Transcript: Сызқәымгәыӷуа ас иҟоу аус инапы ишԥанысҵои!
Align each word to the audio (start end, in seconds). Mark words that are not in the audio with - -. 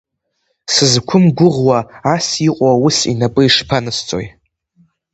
Сызқәымгәыӷуа 0.73 1.79
ас 2.13 2.27
иҟоу 2.47 2.71
аус 2.75 2.97
инапы 3.11 3.41
ишԥанысҵои! 3.45 4.27